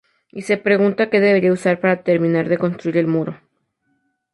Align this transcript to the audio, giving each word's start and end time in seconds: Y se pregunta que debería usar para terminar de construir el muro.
Y 0.31 0.41
se 0.41 0.57
pregunta 0.57 1.11
que 1.11 1.19
debería 1.19 1.53
usar 1.53 1.79
para 1.79 2.01
terminar 2.03 2.49
de 2.49 2.57
construir 2.57 2.97
el 2.97 3.05
muro. 3.05 3.39